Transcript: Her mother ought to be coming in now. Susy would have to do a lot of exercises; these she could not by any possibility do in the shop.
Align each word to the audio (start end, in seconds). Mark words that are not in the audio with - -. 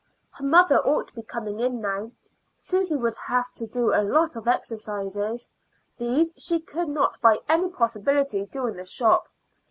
Her 0.31 0.43
mother 0.43 0.77
ought 0.79 1.09
to 1.09 1.13
be 1.13 1.21
coming 1.21 1.59
in 1.59 1.79
now. 1.79 2.11
Susy 2.57 2.95
would 2.95 3.15
have 3.27 3.53
to 3.53 3.67
do 3.67 3.93
a 3.93 4.01
lot 4.01 4.35
of 4.35 4.47
exercises; 4.47 5.47
these 5.95 6.33
she 6.39 6.59
could 6.59 6.89
not 6.89 7.21
by 7.21 7.37
any 7.47 7.69
possibility 7.69 8.47
do 8.47 8.65
in 8.65 8.77
the 8.77 8.85
shop. 8.87 9.27